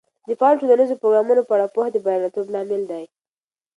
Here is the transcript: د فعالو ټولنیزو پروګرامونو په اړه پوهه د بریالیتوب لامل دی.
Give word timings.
د 0.27 0.29
فعالو 0.39 0.59
ټولنیزو 0.61 0.99
پروګرامونو 1.01 1.41
په 1.47 1.53
اړه 1.55 1.71
پوهه 1.75 1.89
د 1.91 1.97
بریالیتوب 2.05 2.45
لامل 2.53 2.81
دی. 2.91 3.03